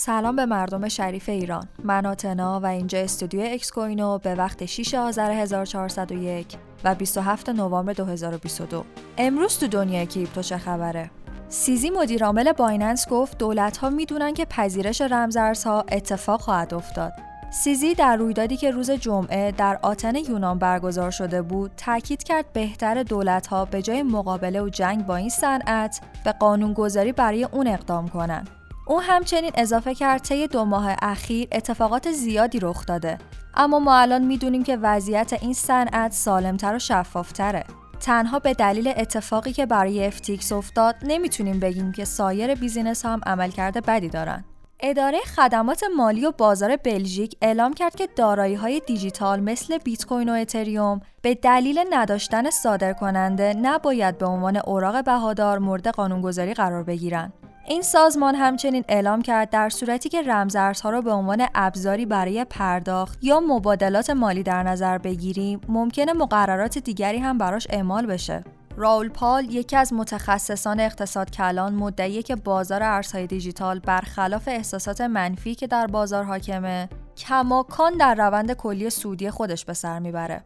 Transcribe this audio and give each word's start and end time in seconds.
سلام 0.00 0.36
به 0.36 0.46
مردم 0.46 0.88
شریف 0.88 1.28
ایران. 1.28 1.68
من 1.84 2.06
آتنا 2.06 2.60
و 2.60 2.66
اینجا 2.66 2.98
استودیو 2.98 3.40
اکس 3.44 3.70
کوینو 3.70 4.18
به 4.18 4.34
وقت 4.34 4.66
6 4.66 4.94
آذر 4.94 5.30
1401 5.30 6.46
و 6.84 6.94
27 6.94 7.48
نوامبر 7.48 7.92
2022 7.92 8.84
امروز 9.18 9.58
تو 9.58 9.66
دنیای 9.66 10.06
کریپتو 10.06 10.42
چه 10.42 10.58
خبره؟ 10.58 11.10
CZ 11.48 11.90
مدیرعامل 11.90 12.52
بایننس 12.52 13.08
گفت 13.08 13.38
دولت 13.38 13.76
ها 13.76 13.90
می‌دونن 13.90 14.34
که 14.34 14.44
پذیرش 14.44 15.00
رمزارزها 15.00 15.84
اتفاق 15.92 16.40
خواهد 16.40 16.74
افتاد. 16.74 17.12
CZ 17.50 17.94
در 17.94 18.16
رویدادی 18.16 18.56
که 18.56 18.70
روز 18.70 18.90
جمعه 18.90 19.52
در 19.52 19.78
آتن 19.82 20.14
یونان 20.14 20.58
برگزار 20.58 21.10
شده 21.10 21.42
بود 21.42 21.70
تاکید 21.76 22.22
کرد 22.22 22.52
بهتره 22.52 23.02
دولت 23.02 23.46
ها 23.46 23.64
به 23.64 23.82
جای 23.82 24.02
مقابله 24.02 24.62
و 24.62 24.68
جنگ 24.68 25.06
با 25.06 25.16
این 25.16 25.28
صنعت 25.28 26.00
به 26.24 26.32
قانونگذاری 26.32 27.12
برای 27.12 27.44
اون 27.44 27.66
اقدام 27.66 28.08
کنند. 28.08 28.57
او 28.88 29.00
همچنین 29.00 29.52
اضافه 29.54 29.94
کرد 29.94 30.20
طی 30.20 30.46
دو 30.46 30.64
ماه 30.64 30.96
اخیر 31.02 31.48
اتفاقات 31.52 32.10
زیادی 32.10 32.58
رخ 32.60 32.86
داده. 32.86 33.18
اما 33.54 33.78
ما 33.78 33.96
الان 33.96 34.24
می‌دونیم 34.24 34.62
که 34.62 34.76
وضعیت 34.76 35.32
این 35.32 35.52
صنعت 35.52 36.12
سالمتر 36.12 36.74
و 36.74 36.78
شفافتره. 36.78 37.64
تنها 38.00 38.38
به 38.38 38.54
دلیل 38.54 38.92
اتفاقی 38.96 39.52
که 39.52 39.66
برای 39.66 40.06
FTX 40.06 40.52
افتاد 40.52 40.94
نمی‌تونیم 41.02 41.60
بگیم 41.60 41.92
که 41.92 42.04
سایر 42.04 42.54
بیزینس 42.54 42.99
ها 42.99 43.06
هم 43.06 43.20
عملکرد 43.26 43.86
بدی 43.86 44.08
دارن. 44.08 44.44
اداره 44.80 45.18
خدمات 45.36 45.84
مالی 45.96 46.26
و 46.26 46.32
بازار 46.38 46.76
بلژیک 46.76 47.36
اعلام 47.42 47.74
کرد 47.74 47.96
که 47.96 48.08
دارایی 48.16 48.54
های 48.54 48.82
دیجیتال 48.86 49.40
مثل 49.40 49.78
بیت 49.78 50.06
کوین 50.06 50.28
و 50.28 50.32
اتریوم 50.32 51.00
به 51.22 51.34
دلیل 51.34 51.80
نداشتن 51.90 52.50
صادر 52.50 52.92
کننده 52.92 53.54
نباید 53.62 54.18
به 54.18 54.26
عنوان 54.26 54.56
اوراق 54.56 55.04
بهادار 55.04 55.58
مورد 55.58 55.88
قانونگذاری 55.88 56.54
قرار 56.54 56.82
بگیرند. 56.82 57.32
این 57.70 57.82
سازمان 57.82 58.34
همچنین 58.34 58.84
اعلام 58.88 59.22
کرد 59.22 59.50
در 59.50 59.68
صورتی 59.68 60.08
که 60.08 60.22
رمزارزها 60.22 60.90
را 60.90 61.00
به 61.00 61.12
عنوان 61.12 61.46
ابزاری 61.54 62.06
برای 62.06 62.44
پرداخت 62.44 63.18
یا 63.24 63.40
مبادلات 63.40 64.10
مالی 64.10 64.42
در 64.42 64.62
نظر 64.62 64.98
بگیریم 64.98 65.60
ممکنه 65.68 66.12
مقررات 66.12 66.78
دیگری 66.78 67.18
هم 67.18 67.38
براش 67.38 67.66
اعمال 67.70 68.06
بشه. 68.06 68.44
راول 68.76 69.08
پال 69.08 69.44
یکی 69.44 69.76
از 69.76 69.92
متخصصان 69.92 70.80
اقتصاد 70.80 71.30
کلان 71.30 71.74
مدعیه 71.74 72.22
که 72.22 72.36
بازار 72.36 72.82
ارزهای 72.82 73.26
دیجیتال 73.26 73.78
برخلاف 73.78 74.48
احساسات 74.48 75.00
منفی 75.00 75.54
که 75.54 75.66
در 75.66 75.86
بازار 75.86 76.24
حاکمه 76.24 76.88
کماکان 77.16 77.96
در 77.96 78.14
روند 78.14 78.52
کلی 78.52 78.90
سودی 78.90 79.30
خودش 79.30 79.64
به 79.64 79.72
سر 79.72 79.98
می‌بره. 79.98 80.44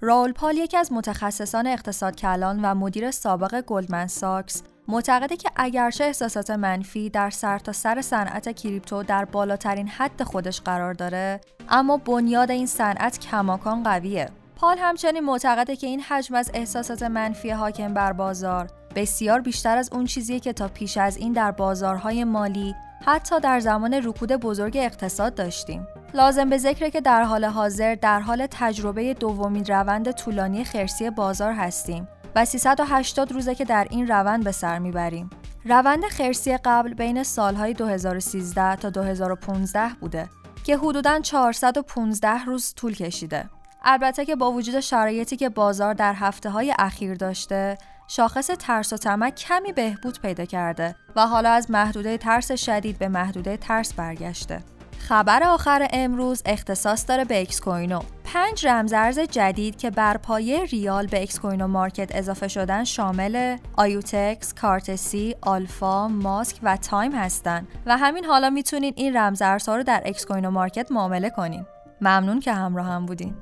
راول 0.00 0.32
پال 0.32 0.56
یکی 0.56 0.76
از 0.76 0.92
متخصصان 0.92 1.66
اقتصاد 1.66 2.16
کلان 2.16 2.60
و 2.62 2.74
مدیر 2.74 3.10
سابق 3.10 3.60
گلدمن 3.60 4.06
ساکس 4.06 4.62
معتقده 4.88 5.36
که 5.36 5.50
اگرچه 5.56 6.04
احساسات 6.04 6.50
منفی 6.50 7.10
در 7.10 7.30
سرتاسر 7.30 7.94
سر 7.94 8.02
صنعت 8.02 8.56
کریپتو 8.56 9.02
در 9.02 9.24
بالاترین 9.24 9.88
حد 9.88 10.22
خودش 10.22 10.60
قرار 10.60 10.94
داره 10.94 11.40
اما 11.68 11.96
بنیاد 11.96 12.50
این 12.50 12.66
صنعت 12.66 13.18
کماکان 13.18 13.82
قویه. 13.82 14.28
پال 14.56 14.78
همچنین 14.78 15.24
معتقده 15.24 15.76
که 15.76 15.86
این 15.86 16.00
حجم 16.00 16.34
از 16.34 16.50
احساسات 16.54 17.02
منفی 17.02 17.50
حاکم 17.50 17.94
بر 17.94 18.12
بازار 18.12 18.70
بسیار 18.94 19.40
بیشتر 19.40 19.78
از 19.78 19.90
اون 19.92 20.04
چیزیه 20.04 20.40
که 20.40 20.52
تا 20.52 20.68
پیش 20.68 20.96
از 20.96 21.16
این 21.16 21.32
در 21.32 21.50
بازارهای 21.50 22.24
مالی 22.24 22.74
حتی 23.04 23.40
در 23.40 23.60
زمان 23.60 23.94
رکود 23.94 24.32
بزرگ 24.32 24.76
اقتصاد 24.76 25.34
داشتیم. 25.34 25.86
لازم 26.14 26.48
به 26.48 26.58
ذکره 26.58 26.90
که 26.90 27.00
در 27.00 27.22
حال 27.22 27.44
حاضر 27.44 27.94
در 27.94 28.20
حال 28.20 28.46
تجربه 28.50 29.14
دومین 29.14 29.64
روند 29.64 30.10
طولانی 30.10 30.64
خرسی 30.64 31.10
بازار 31.10 31.52
هستیم. 31.52 32.08
و 32.36 32.44
380 32.44 33.32
روزه 33.32 33.54
که 33.54 33.64
در 33.64 33.86
این 33.90 34.08
روند 34.08 34.44
به 34.44 34.52
سر 34.52 34.78
می‌بریم. 34.78 35.30
روند 35.64 36.04
خرسی 36.04 36.56
قبل 36.56 36.94
بین 36.94 37.22
سالهای 37.22 37.74
2013 37.74 38.76
تا 38.76 38.90
2015 38.90 39.88
بوده 40.00 40.28
که 40.64 40.76
حدوداً 40.76 41.20
415 41.20 42.44
روز 42.44 42.74
طول 42.74 42.94
کشیده. 42.94 43.48
البته 43.84 44.24
که 44.24 44.36
با 44.36 44.52
وجود 44.52 44.80
شرایطی 44.80 45.36
که 45.36 45.48
بازار 45.48 45.94
در 45.94 46.14
هفته 46.14 46.50
های 46.50 46.74
اخیر 46.78 47.14
داشته، 47.14 47.78
شاخص 48.08 48.46
ترس 48.46 48.92
و 48.92 48.96
طمع 48.96 49.30
کمی 49.30 49.72
بهبود 49.72 50.20
پیدا 50.20 50.44
کرده 50.44 50.94
و 51.16 51.26
حالا 51.26 51.50
از 51.50 51.70
محدوده 51.70 52.18
ترس 52.18 52.52
شدید 52.52 52.98
به 52.98 53.08
محدوده 53.08 53.56
ترس 53.56 53.92
برگشته. 53.92 54.60
خبر 54.98 55.42
آخر 55.42 55.88
امروز 55.92 56.42
اختصاص 56.46 57.08
داره 57.08 57.24
به 57.24 57.40
اکس 57.40 57.60
کوینو. 57.60 58.00
پنج 58.34 58.66
رمزارز 58.66 59.18
جدید 59.18 59.76
که 59.76 59.90
بر 59.90 60.16
پایه 60.16 60.64
ریال 60.64 61.06
به 61.06 61.22
اکس 61.22 61.40
کوینو 61.40 61.66
مارکت 61.66 62.14
اضافه 62.14 62.48
شدن 62.48 62.84
شامل 62.84 63.56
آیوتکس، 63.76 64.54
کارتسی، 64.54 65.34
آلفا، 65.40 66.08
ماسک 66.08 66.56
و 66.62 66.76
تایم 66.76 67.12
هستند 67.12 67.68
و 67.86 67.96
همین 67.96 68.24
حالا 68.24 68.50
می‌تونین 68.50 68.92
این 68.96 69.16
رمزارزها 69.16 69.76
رو 69.76 69.82
در 69.82 70.02
اکس 70.04 70.26
کوینو 70.26 70.50
مارکت 70.50 70.92
معامله 70.92 71.30
کنین. 71.30 71.66
ممنون 72.00 72.40
که 72.40 72.52
همراهم 72.52 73.06
بودین. 73.06 73.34